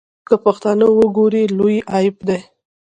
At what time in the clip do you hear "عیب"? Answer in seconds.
1.93-2.15